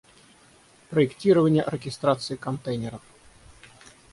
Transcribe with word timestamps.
Проектирование 0.89 1.61
оркестрации 1.61 2.35
контейнеров 2.35 3.03